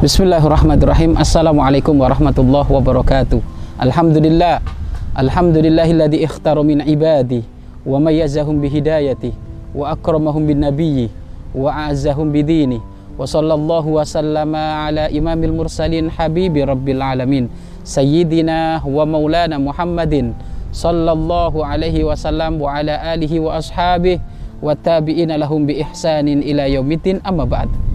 Bismillahirrahmanirrahim. 0.00 1.12
Assalamualaikum 1.20 1.92
warahmatullahi 1.92 2.64
wabarakatuh. 2.72 3.36
Alhamdulillah. 3.76 4.64
Alhamdulillahilladzi 5.12 6.24
ikhtara 6.24 6.64
min 6.64 6.80
ibadi 6.88 7.44
wa 7.84 8.00
mayyazahum 8.00 8.64
bihidayati 8.64 9.36
wa 9.76 9.92
akramahum 9.92 10.48
bin 10.48 10.64
nabiyyi 10.64 11.12
wa 11.52 11.68
a'azzahum 11.68 12.32
bidini 12.32 12.80
wa 13.20 13.28
sallallahu 13.28 14.00
wa 14.00 14.08
sallama 14.08 14.88
ala 14.88 15.12
imamil 15.12 15.52
mursalin 15.52 16.08
habibi 16.08 16.64
rabbil 16.64 17.04
alamin 17.04 17.52
sayyidina 17.84 18.80
wa 18.80 19.04
maulana 19.04 19.60
Muhammadin 19.60 20.32
sallallahu 20.72 21.60
alaihi 21.60 22.08
wasallam 22.08 22.56
wa 22.56 22.72
ala 22.72 22.96
alihi 23.04 23.36
wa 23.36 23.60
ashabihi 23.60 24.16
wa 24.64 24.72
tabi'ina 24.72 25.36
lahum 25.36 25.68
bi 25.68 25.76
ihsanin 25.84 26.40
ila 26.40 26.64
yaumiddin 26.64 27.20
amma 27.20 27.44
ba'd. 27.44 27.89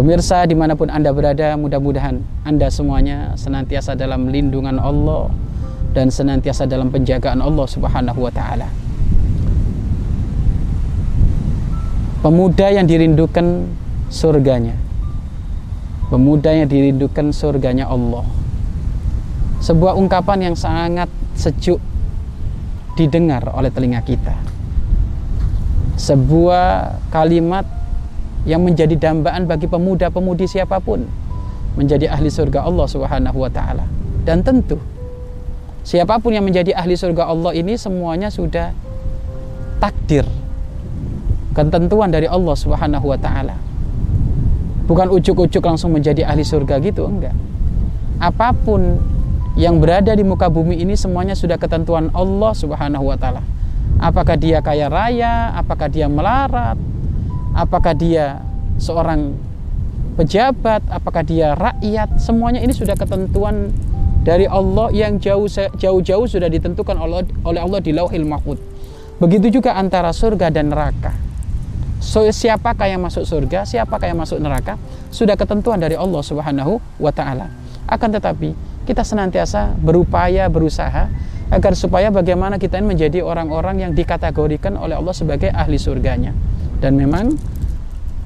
Pemirsa 0.00 0.48
di 0.48 0.56
mana 0.56 0.72
pun 0.72 0.88
Anda 0.88 1.12
berada, 1.12 1.60
mudah-mudahan 1.60 2.24
Anda 2.48 2.72
semuanya 2.72 3.36
senantiasa 3.36 3.92
dalam 3.92 4.32
lindungan 4.32 4.80
Allah 4.80 5.28
dan 5.92 6.08
senantiasa 6.08 6.64
dalam 6.64 6.88
penjagaan 6.88 7.44
Allah 7.44 7.68
Subhanahu 7.68 8.24
wa 8.24 8.32
Ta'ala. 8.32 8.64
Pemuda 12.24 12.72
yang 12.72 12.88
dirindukan 12.88 13.68
surganya, 14.08 14.72
pemuda 16.08 16.48
yang 16.48 16.72
dirindukan 16.72 17.28
surganya 17.36 17.84
Allah. 17.84 18.24
Sebuah 19.60 20.00
ungkapan 20.00 20.48
yang 20.48 20.56
sangat 20.56 21.12
sejuk 21.36 21.76
didengar 22.96 23.52
oleh 23.52 23.68
telinga 23.68 24.00
kita. 24.00 24.32
Sebuah 26.00 26.96
kalimat 27.12 27.79
yang 28.48 28.64
menjadi 28.64 28.96
dambaan 28.96 29.44
bagi 29.44 29.68
pemuda-pemudi 29.68 30.48
siapa 30.48 30.80
pun 30.80 31.04
menjadi 31.76 32.10
ahli 32.10 32.32
surga 32.32 32.64
Allah 32.64 32.86
Subhanahu 32.88 33.38
wa 33.38 33.50
taala. 33.52 33.84
Dan 34.24 34.40
tentu 34.44 34.80
siapa 35.84 36.20
pun 36.20 36.32
yang 36.32 36.44
menjadi 36.44 36.76
ahli 36.76 36.96
surga 36.96 37.28
Allah 37.28 37.52
ini 37.56 37.76
semuanya 37.76 38.28
sudah 38.32 38.72
takdir 39.80 40.24
ketentuan 41.56 42.12
dari 42.12 42.28
Allah 42.28 42.56
Subhanahu 42.56 43.06
wa 43.10 43.18
taala. 43.20 43.56
Bukan 44.88 45.06
ujuk-ujuk 45.14 45.62
langsung 45.62 45.94
menjadi 45.94 46.26
ahli 46.26 46.42
surga 46.42 46.82
gitu, 46.82 47.06
enggak. 47.06 47.36
Apa 48.18 48.50
pun 48.52 48.98
yang 49.54 49.78
berada 49.78 50.12
di 50.16 50.26
muka 50.26 50.50
bumi 50.50 50.82
ini 50.82 50.98
semuanya 50.98 51.38
sudah 51.38 51.60
ketentuan 51.60 52.10
Allah 52.10 52.52
Subhanahu 52.56 53.06
wa 53.06 53.16
taala. 53.16 53.42
Apakah 54.00 54.34
dia 54.40 54.64
kaya 54.64 54.88
raya, 54.88 55.52
apakah 55.54 55.86
dia 55.92 56.08
melarat, 56.08 56.80
apakah 57.60 57.92
dia 57.92 58.40
seorang 58.80 59.36
pejabat, 60.16 60.80
apakah 60.88 61.20
dia 61.20 61.52
rakyat, 61.52 62.16
semuanya 62.16 62.64
ini 62.64 62.72
sudah 62.72 62.96
ketentuan 62.96 63.68
dari 64.24 64.48
Allah 64.48 64.88
yang 64.92 65.20
jauh 65.20 65.48
jauh-jauh 65.76 66.24
sudah 66.24 66.48
ditentukan 66.48 66.96
oleh 67.44 67.60
Allah 67.60 67.80
di 67.84 67.92
Lauhil 67.92 68.24
Mahfud. 68.24 68.56
Begitu 69.20 69.60
juga 69.60 69.76
antara 69.76 70.16
surga 70.16 70.48
dan 70.48 70.72
neraka. 70.72 71.12
So, 72.00 72.24
siapakah 72.24 72.88
yang 72.88 73.04
masuk 73.04 73.28
surga, 73.28 73.68
siapakah 73.68 74.08
yang 74.08 74.16
masuk 74.16 74.40
neraka, 74.40 74.80
sudah 75.12 75.36
ketentuan 75.36 75.76
dari 75.76 76.00
Allah 76.00 76.24
Subhanahu 76.24 76.80
wa 76.96 77.12
taala. 77.12 77.52
Akan 77.84 78.08
tetapi, 78.08 78.56
kita 78.88 79.04
senantiasa 79.04 79.76
berupaya 79.76 80.48
berusaha 80.48 81.12
agar 81.52 81.72
supaya 81.76 82.08
bagaimana 82.08 82.56
kita 82.56 82.80
ini 82.80 82.96
menjadi 82.96 83.20
orang-orang 83.20 83.84
yang 83.84 83.92
dikategorikan 83.92 84.80
oleh 84.80 84.96
Allah 84.96 85.12
sebagai 85.12 85.52
ahli 85.52 85.76
surganya. 85.76 86.32
Dan 86.80 86.96
memang 86.96 87.36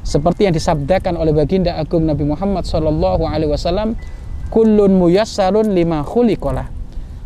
seperti 0.06 0.47
yang 0.47 0.55
disabdakan 0.55 1.19
oleh 1.19 1.34
baginda 1.34 1.74
agung 1.74 2.06
Nabi 2.06 2.23
Muhammad 2.23 2.64
Shallallahu 2.64 3.27
Alaihi 3.27 3.51
Wasallam, 3.51 3.98
kullun 4.55 4.95
muyassarun 4.95 5.74
lima 5.74 6.06
khuliqalah. 6.06 6.70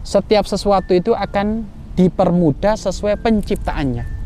Setiap 0.01 0.49
sesuatu 0.49 0.97
itu 0.97 1.13
akan 1.13 1.69
dipermudah 1.99 2.79
sesuai 2.81 3.21
penciptaannya. 3.21 4.17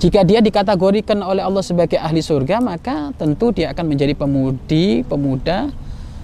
Jika 0.00 0.24
dia 0.26 0.42
dikategorikan 0.42 1.20
oleh 1.22 1.44
Allah 1.44 1.62
sebagai 1.62 2.00
ahli 2.00 2.24
surga, 2.24 2.58
maka 2.58 3.12
tentu 3.14 3.54
dia 3.54 3.70
akan 3.70 3.84
menjadi 3.86 4.16
pemudi, 4.16 5.04
pemuda 5.06 5.70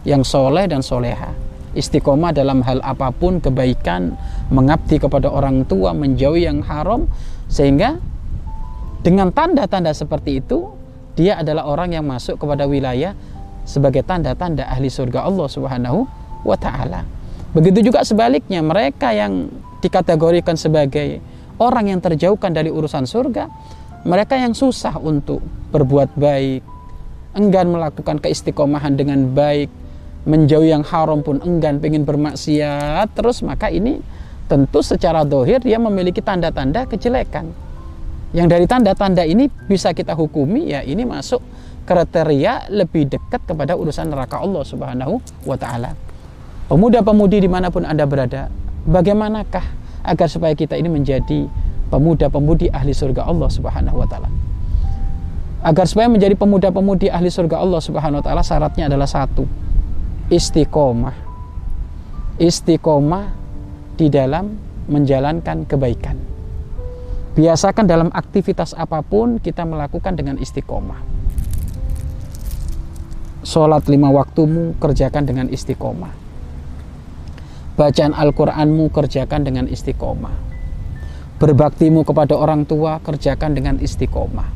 yang 0.02 0.24
soleh 0.26 0.66
dan 0.66 0.82
soleha. 0.82 1.30
Istiqomah 1.76 2.34
dalam 2.34 2.64
hal 2.64 2.82
apa 2.82 3.12
pun, 3.14 3.38
kebaikan, 3.38 4.16
mengabdi 4.50 4.98
kepada 4.98 5.30
orang 5.30 5.62
tua, 5.68 5.94
menjauhi 5.94 6.48
yang 6.48 6.64
haram, 6.64 7.06
sehingga 7.46 8.00
dengan 9.02 9.30
tanda-tanda 9.30 9.94
seperti 9.94 10.42
itu, 10.42 10.74
dia 11.14 11.38
adalah 11.38 11.66
orang 11.66 11.94
yang 11.94 12.04
masuk 12.06 12.38
kepada 12.38 12.66
wilayah 12.66 13.14
sebagai 13.66 14.02
tanda-tanda 14.06 14.66
ahli 14.66 14.90
surga 14.90 15.26
Allah 15.26 15.48
Subhanahu 15.50 16.06
wa 16.46 16.56
taala. 16.58 17.04
Begitu 17.54 17.90
juga 17.90 18.04
sebaliknya, 18.06 18.62
mereka 18.62 19.10
yang 19.14 19.50
dikategorikan 19.82 20.58
sebagai 20.58 21.22
orang 21.58 21.94
yang 21.94 22.00
terjauhkan 22.02 22.54
dari 22.54 22.70
urusan 22.70 23.06
surga, 23.06 23.50
mereka 24.06 24.38
yang 24.38 24.54
susah 24.54 24.94
untuk 24.98 25.42
berbuat 25.74 26.14
baik, 26.14 26.62
enggan 27.34 27.74
melakukan 27.74 28.22
keistiqomahan 28.22 28.94
dengan 28.94 29.30
baik, 29.34 29.70
menjauhi 30.28 30.76
yang 30.76 30.84
haram 30.84 31.24
pun 31.24 31.40
enggan 31.40 31.80
pengen 31.80 32.04
bermaksiat 32.04 33.08
terus 33.16 33.40
maka 33.40 33.72
ini 33.72 34.04
tentu 34.44 34.84
secara 34.84 35.24
dohir 35.24 35.64
dia 35.64 35.80
memiliki 35.80 36.20
tanda-tanda 36.20 36.84
kejelekan 36.84 37.48
yang 38.36 38.44
dari 38.44 38.68
tanda-tanda 38.68 39.24
ini 39.24 39.48
bisa 39.48 39.96
kita 39.96 40.12
hukumi 40.12 40.68
ya 40.68 40.84
ini 40.84 41.08
masuk 41.08 41.40
kriteria 41.88 42.68
lebih 42.68 43.08
dekat 43.08 43.40
kepada 43.48 43.72
urusan 43.72 44.12
neraka 44.12 44.44
Allah 44.44 44.60
Subhanahu 44.60 45.16
wa 45.48 45.56
taala. 45.56 45.96
Pemuda-pemudi 46.68 47.40
di 47.40 47.48
mana 47.48 47.72
pun 47.72 47.88
Anda 47.88 48.04
berada, 48.04 48.52
bagaimanakah 48.84 49.64
agar 50.04 50.28
supaya 50.28 50.52
kita 50.52 50.76
ini 50.76 50.92
menjadi 50.92 51.48
pemuda-pemudi 51.88 52.68
ahli 52.68 52.92
surga 52.92 53.24
Allah 53.24 53.48
Subhanahu 53.48 53.96
wa 53.96 54.04
taala? 54.04 54.28
Agar 55.64 55.88
supaya 55.88 56.12
menjadi 56.12 56.36
pemuda-pemudi 56.36 57.08
ahli 57.08 57.32
surga 57.32 57.64
Allah 57.64 57.80
Subhanahu 57.80 58.20
wa 58.20 58.24
taala 58.28 58.44
syaratnya 58.44 58.92
adalah 58.92 59.08
satu, 59.08 59.48
istiqomah. 60.28 61.16
Istiqomah 62.36 63.24
di 63.96 64.12
dalam 64.12 64.52
menjalankan 64.92 65.64
kebaikan 65.64 66.27
biasakan 67.34 67.84
dalam 67.84 68.08
aktivitas 68.14 68.72
apa 68.72 69.04
pun 69.04 69.42
kita 69.42 69.66
melakukan 69.66 70.16
dengan 70.16 70.40
istiqomah. 70.40 71.00
Sholat 73.44 73.88
lima 73.88 74.12
waktumu 74.12 74.76
kerjakan 74.76 75.24
dengan 75.24 75.46
istiqomah. 75.48 76.12
Bacaan 77.78 78.12
Al-Quranmu 78.12 78.90
kerjakan 78.90 79.40
dengan 79.46 79.70
istiqomah. 79.70 80.34
Berbaktimu 81.38 82.02
kepada 82.02 82.34
orang 82.34 82.66
tua 82.66 82.98
kerjakan 82.98 83.54
dengan 83.54 83.78
istiqomah. 83.78 84.50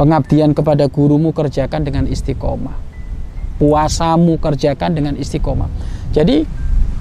Pengabdian 0.00 0.56
kepada 0.56 0.88
gurumu 0.88 1.36
kerjakan 1.36 1.84
dengan 1.84 2.08
istiqomah. 2.08 2.72
Puasamu 3.60 4.40
kerjakan 4.40 4.96
dengan 4.96 5.14
istiqomah. 5.20 5.68
Jadi 6.16 6.48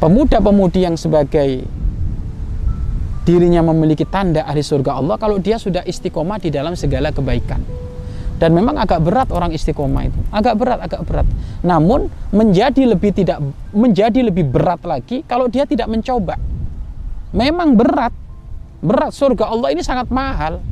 pemuda-pemudi 0.04 0.84
yang 0.84 1.00
sebagai 1.00 1.64
dirinya 3.30 3.62
memiliki 3.62 4.10
tanda 4.10 4.42
ahli 4.42 4.66
surga 4.66 4.98
Allah 4.98 5.22
kalau 5.22 5.38
dia 5.38 5.62
sudah 5.62 5.86
istiqomah 5.86 6.42
di 6.42 6.50
dalam 6.50 6.74
segala 6.74 7.14
kebaikan. 7.14 7.62
Dan 8.40 8.56
memang 8.56 8.80
agak 8.80 9.04
berat 9.04 9.30
orang 9.36 9.52
istiqomah 9.54 10.10
itu. 10.10 10.20
Agak 10.32 10.56
berat, 10.58 10.80
agak 10.80 11.04
berat. 11.06 11.28
Namun 11.62 12.10
menjadi 12.34 12.88
lebih 12.88 13.12
tidak 13.12 13.38
menjadi 13.76 14.26
lebih 14.26 14.48
berat 14.48 14.82
lagi 14.88 15.22
kalau 15.28 15.52
dia 15.52 15.70
tidak 15.70 15.92
mencoba. 15.92 16.40
Memang 17.36 17.78
berat. 17.78 18.16
Berat 18.80 19.12
surga 19.12 19.52
Allah 19.52 19.76
ini 19.76 19.84
sangat 19.84 20.08
mahal. 20.08 20.64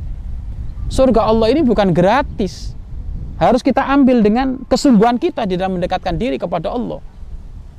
Surga 0.88 1.28
Allah 1.28 1.52
ini 1.52 1.60
bukan 1.60 1.92
gratis. 1.92 2.72
Harus 3.36 3.60
kita 3.60 3.84
ambil 3.84 4.24
dengan 4.24 4.58
kesungguhan 4.66 5.20
kita 5.20 5.44
di 5.44 5.60
dalam 5.60 5.76
mendekatkan 5.76 6.16
diri 6.16 6.40
kepada 6.40 6.72
Allah. 6.72 7.04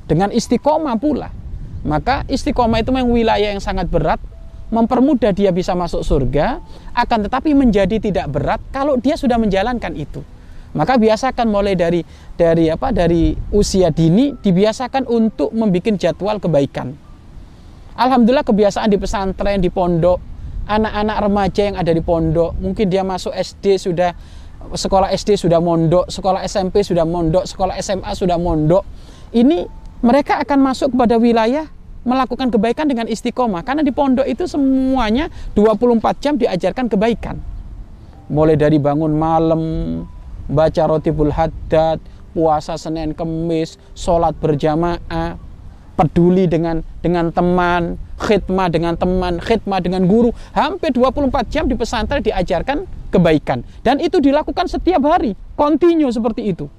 Dengan 0.06 0.30
istiqomah 0.30 0.96
pula. 1.02 1.34
Maka 1.82 2.22
istiqomah 2.30 2.78
itu 2.78 2.94
memang 2.94 3.10
wilayah 3.10 3.50
yang 3.50 3.60
sangat 3.60 3.90
berat 3.90 4.22
mempermudah 4.70 5.34
dia 5.34 5.50
bisa 5.50 5.74
masuk 5.74 6.06
surga, 6.06 6.62
akan 6.94 7.26
tetapi 7.26 7.54
menjadi 7.54 7.98
tidak 7.98 8.26
berat 8.30 8.62
kalau 8.70 8.96
dia 8.96 9.18
sudah 9.18 9.36
menjalankan 9.36 9.92
itu. 9.98 10.22
Maka 10.70 10.94
biasakan 10.94 11.50
mulai 11.50 11.74
dari 11.74 12.06
dari 12.38 12.70
apa 12.70 12.94
dari 12.94 13.34
usia 13.50 13.90
dini 13.90 14.38
dibiasakan 14.38 15.10
untuk 15.10 15.50
membuat 15.50 15.98
jadwal 15.98 16.38
kebaikan. 16.38 16.94
Alhamdulillah 17.98 18.46
kebiasaan 18.46 18.86
di 18.86 18.96
pesantren, 18.96 19.58
di 19.58 19.66
pondok, 19.66 20.22
anak-anak 20.70 21.16
remaja 21.26 21.62
yang 21.66 21.76
ada 21.76 21.90
di 21.90 21.98
pondok, 21.98 22.54
mungkin 22.62 22.86
dia 22.86 23.02
masuk 23.02 23.34
SD 23.34 23.82
sudah 23.82 24.14
sekolah 24.70 25.10
SD 25.10 25.34
sudah 25.34 25.58
mondok, 25.58 26.06
sekolah 26.06 26.46
SMP 26.46 26.86
sudah 26.86 27.02
mondok, 27.02 27.50
sekolah 27.50 27.74
SMA 27.82 28.12
sudah 28.14 28.38
mondok. 28.38 28.86
Ini 29.34 29.66
mereka 30.06 30.38
akan 30.38 30.58
masuk 30.62 30.94
kepada 30.94 31.18
wilayah 31.18 31.66
melakukan 32.02 32.48
kebaikan 32.48 32.88
dengan 32.88 33.06
istiqomah 33.06 33.60
karena 33.64 33.84
di 33.84 33.92
pondok 33.92 34.24
itu 34.24 34.48
semuanya 34.48 35.28
24 35.52 36.22
jam 36.22 36.34
diajarkan 36.40 36.88
kebaikan 36.88 37.36
mulai 38.30 38.56
dari 38.56 38.80
bangun 38.80 39.12
malam 39.12 39.62
baca 40.48 40.82
rotibul 40.88 41.30
haddad 41.30 42.00
puasa 42.32 42.78
Senin 42.78 43.12
Kemis, 43.14 43.76
sholat 43.94 44.34
berjamaah, 44.38 45.36
peduli 45.98 46.46
dengan 46.46 46.82
dengan 47.02 47.34
teman, 47.34 47.98
khidmah 48.18 48.68
dengan 48.70 48.94
teman, 48.94 49.42
khidmah 49.42 49.80
dengan 49.82 50.06
guru. 50.06 50.30
Hampir 50.54 50.94
24 50.94 51.50
jam 51.50 51.64
di 51.66 51.74
pesantren 51.74 52.22
diajarkan 52.22 52.86
kebaikan. 53.10 53.66
Dan 53.82 53.98
itu 53.98 54.22
dilakukan 54.22 54.70
setiap 54.70 55.02
hari, 55.06 55.34
kontinu 55.58 56.08
seperti 56.10 56.54
itu. 56.54 56.70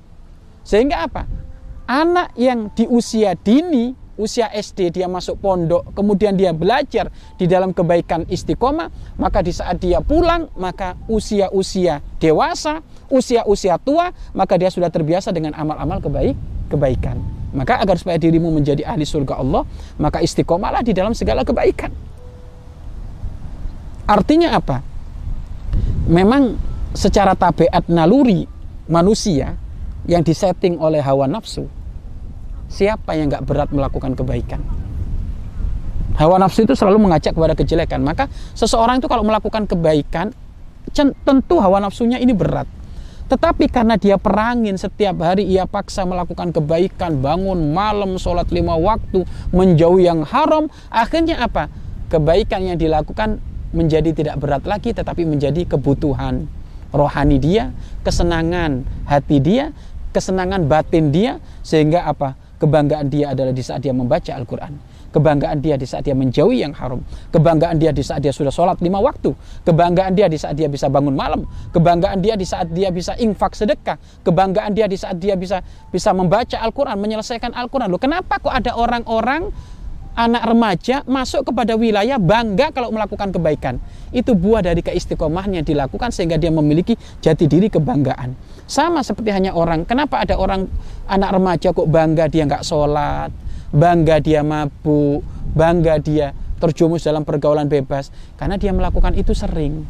Sehingga 0.63 1.05
apa? 1.05 1.27
Anak 1.89 2.31
yang 2.39 2.71
di 2.71 2.87
usia 2.87 3.35
dini, 3.35 3.91
usia 4.21 4.53
SD 4.53 4.93
dia 4.93 5.09
masuk 5.09 5.41
pondok, 5.41 5.97
kemudian 5.97 6.37
dia 6.37 6.53
belajar 6.53 7.09
di 7.41 7.49
dalam 7.49 7.73
kebaikan 7.73 8.29
istiqomah, 8.29 9.17
maka 9.17 9.41
di 9.41 9.49
saat 9.49 9.81
dia 9.81 9.97
pulang, 10.05 10.53
maka 10.53 10.93
usia-usia 11.09 12.05
dewasa, 12.21 12.85
usia-usia 13.09 13.81
tua, 13.81 14.13
maka 14.37 14.61
dia 14.61 14.69
sudah 14.69 14.93
terbiasa 14.93 15.33
dengan 15.33 15.57
amal-amal 15.57 15.97
kebaik, 15.97 16.37
kebaikan. 16.69 17.17
Maka 17.51 17.81
agar 17.81 17.97
supaya 17.97 18.21
dirimu 18.21 18.53
menjadi 18.53 18.85
ahli 18.85 19.03
surga 19.03 19.41
Allah, 19.41 19.65
maka 19.97 20.21
istiqomahlah 20.21 20.85
di 20.85 20.93
dalam 20.93 21.17
segala 21.17 21.41
kebaikan. 21.41 21.89
Artinya 24.05 24.55
apa? 24.55 24.85
Memang 26.07 26.55
secara 26.93 27.33
tabiat 27.33 27.87
naluri 27.87 28.43
manusia 28.87 29.55
yang 30.07 30.23
disetting 30.23 30.79
oleh 30.79 30.99
hawa 30.99 31.27
nafsu, 31.27 31.67
siapa 32.71 33.19
yang 33.19 33.27
nggak 33.27 33.43
berat 33.43 33.69
melakukan 33.75 34.15
kebaikan? 34.15 34.63
Hawa 36.15 36.39
nafsu 36.39 36.63
itu 36.63 36.75
selalu 36.75 37.03
mengajak 37.07 37.35
kepada 37.35 37.55
kejelekan. 37.55 37.99
Maka 37.99 38.31
seseorang 38.55 39.03
itu 39.03 39.11
kalau 39.11 39.27
melakukan 39.27 39.67
kebaikan, 39.67 40.31
tentu 41.27 41.59
hawa 41.59 41.83
nafsunya 41.83 42.19
ini 42.19 42.31
berat 42.31 42.67
tetapi 43.31 43.71
karena 43.71 43.95
dia 43.95 44.19
perangin 44.19 44.75
setiap 44.75 45.23
hari 45.23 45.47
ia 45.47 45.63
paksa 45.63 46.03
melakukan 46.03 46.51
kebaikan, 46.51 47.23
bangun 47.23 47.71
malam, 47.71 48.19
sholat 48.19 48.51
lima 48.51 48.75
waktu, 48.75 49.23
menjauh 49.55 50.03
yang 50.03 50.27
haram. 50.27 50.67
Akhirnya 50.91 51.39
apa? 51.39 51.71
Kebaikan 52.11 52.59
yang 52.59 52.75
dilakukan 52.75 53.39
menjadi 53.71 54.11
tidak 54.11 54.35
berat 54.35 54.67
lagi 54.67 54.91
tetapi 54.91 55.23
menjadi 55.23 55.63
kebutuhan 55.63 56.51
rohani 56.91 57.39
dia, 57.39 57.71
kesenangan 58.03 58.83
hati 59.07 59.39
dia, 59.39 59.71
kesenangan 60.11 60.67
batin 60.67 61.15
dia 61.15 61.39
sehingga 61.63 62.03
apa? 62.03 62.35
Kebanggaan 62.61 63.09
dia 63.09 63.33
adalah 63.33 63.49
di 63.49 63.65
saat 63.65 63.81
dia 63.81 63.89
membaca 63.89 64.29
Al-Qur'an. 64.37 64.77
Kebanggaan 65.11 65.59
dia 65.59 65.75
di 65.75 65.83
saat 65.83 66.07
dia 66.07 66.15
menjauhi 66.15 66.63
yang 66.63 66.71
haram, 66.71 67.03
kebanggaan 67.35 67.75
dia 67.75 67.91
di 67.91 67.99
saat 67.99 68.23
dia 68.23 68.31
sudah 68.31 68.47
sholat 68.47 68.79
lima 68.79 69.03
waktu, 69.03 69.35
kebanggaan 69.67 70.15
dia 70.15 70.31
di 70.31 70.39
saat 70.39 70.55
dia 70.55 70.71
bisa 70.71 70.87
bangun 70.87 71.11
malam, 71.11 71.43
kebanggaan 71.75 72.23
dia 72.23 72.39
di 72.39 72.47
saat 72.47 72.71
dia 72.71 72.87
bisa 72.95 73.19
infak 73.19 73.51
sedekah, 73.51 73.99
kebanggaan 74.23 74.71
dia 74.71 74.87
di 74.87 74.95
saat 74.95 75.19
dia 75.19 75.35
bisa 75.35 75.59
bisa 75.91 76.15
membaca 76.15 76.55
Al-Quran, 76.63 76.95
menyelesaikan 76.95 77.51
Al-Quran. 77.51 77.91
Loh, 77.91 77.99
kenapa 77.99 78.39
kok 78.39 78.55
ada 78.55 78.71
orang-orang 78.71 79.51
anak 80.15 80.43
remaja 80.47 81.03
masuk 81.07 81.51
kepada 81.51 81.75
wilayah 81.75 82.15
bangga 82.15 82.71
kalau 82.71 82.91
melakukan 82.95 83.35
kebaikan. 83.35 83.83
Itu 84.11 84.35
buah 84.35 84.63
dari 84.63 84.83
keistiqomahnya 84.83 85.63
dilakukan 85.63 86.11
sehingga 86.11 86.35
dia 86.35 86.51
memiliki 86.51 86.99
jati 87.23 87.47
diri 87.47 87.71
kebanggaan. 87.71 88.35
Sama 88.67 89.03
seperti 89.03 89.31
hanya 89.31 89.55
orang, 89.55 89.87
kenapa 89.87 90.23
ada 90.23 90.35
orang 90.35 90.67
anak 91.07 91.29
remaja 91.31 91.71
kok 91.71 91.87
bangga 91.87 92.27
dia 92.27 92.43
nggak 92.47 92.63
sholat, 92.63 93.31
bangga 93.71 94.19
dia 94.19 94.43
mabuk, 94.43 95.23
bangga 95.55 95.99
dia 95.99 96.35
terjumus 96.61 97.01
dalam 97.01 97.25
pergaulan 97.25 97.65
bebas 97.65 98.13
karena 98.37 98.55
dia 98.55 98.69
melakukan 98.69 99.17
itu 99.17 99.33
sering, 99.33 99.81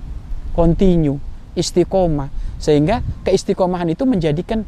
kontinu, 0.55 1.19
istiqomah 1.53 2.31
sehingga 2.61 3.03
keistiqomahan 3.27 3.91
itu 3.91 4.07
menjadikan 4.07 4.63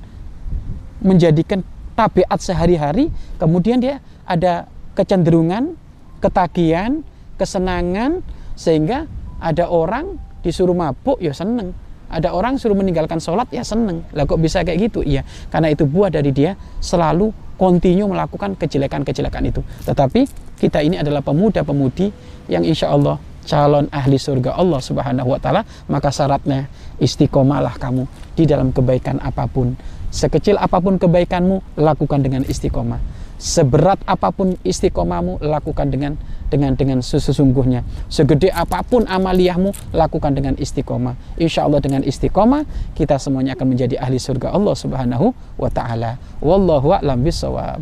menjadikan 0.99 1.63
tabiat 1.95 2.39
sehari-hari 2.43 3.07
kemudian 3.39 3.79
dia 3.79 4.03
ada 4.27 4.67
kecenderungan, 4.97 5.79
ketagihan, 6.19 7.05
kesenangan 7.39 8.19
sehingga 8.53 9.07
ada 9.43 9.67
orang 9.67 10.15
disuruh 10.39 10.71
mabuk 10.71 11.19
ya 11.19 11.35
seneng. 11.35 11.75
Ada 12.07 12.31
orang 12.31 12.55
suruh 12.55 12.77
meninggalkan 12.77 13.19
sholat 13.19 13.51
ya 13.51 13.65
seneng. 13.67 14.07
Lah 14.15 14.23
kok 14.23 14.39
bisa 14.39 14.63
kayak 14.63 14.87
gitu? 14.87 15.03
Iya 15.03 15.27
karena 15.51 15.75
itu 15.75 15.83
buah 15.83 16.07
dari 16.07 16.31
dia 16.31 16.55
selalu 16.79 17.35
kontinu 17.59 18.07
melakukan 18.07 18.55
kejelekan-kejelekan 18.55 19.43
itu. 19.51 19.61
Tetapi 19.83 20.21
kita 20.61 20.79
ini 20.79 20.95
adalah 20.95 21.19
pemuda-pemudi 21.19 22.13
yang 22.47 22.63
insya 22.63 22.95
Allah 22.95 23.19
calon 23.43 23.91
ahli 23.91 24.15
surga 24.15 24.55
Allah 24.55 24.79
subhanahu 24.79 25.35
wa 25.35 25.39
ta'ala 25.39 25.67
maka 25.91 26.07
syaratnya 26.07 26.71
istiqomahlah 27.03 27.75
kamu 27.75 28.07
di 28.39 28.47
dalam 28.47 28.71
kebaikan 28.71 29.19
apa 29.19 29.43
pun. 29.51 29.75
Sekecil 30.13 30.61
apa 30.61 30.77
pun 30.77 31.01
kebaikanmu 31.01 31.81
lakukan 31.81 32.21
dengan 32.21 32.45
istiqomah. 32.45 33.01
Seberat 33.41 33.99
apa 34.05 34.29
pun 34.29 34.55
istiqomahmu 34.61 35.41
lakukan 35.41 35.89
dengan 35.89 36.13
dengan 36.53 36.77
dengan 36.77 37.01
sesungguhnya. 37.01 37.81
Segede 38.13 38.53
apa 38.53 38.85
pun 38.85 39.09
amaliyahmu 39.09 39.73
lakukan 39.97 40.37
dengan 40.37 40.53
istiqomah. 40.53 41.17
Insya 41.41 41.65
Allah 41.65 41.81
dengan 41.81 42.05
istiqomah 42.05 42.93
kita 42.93 43.17
semuanya 43.17 43.57
akan 43.57 43.73
menjadi 43.73 43.97
ahli 43.97 44.21
surga 44.21 44.53
Allah 44.53 44.77
subhanahu 44.77 45.33
wa 45.57 45.69
ta'ala. 45.73 46.21
Wallahu 46.45 46.93
a'lam 46.93 47.25
bisawab 47.25 47.81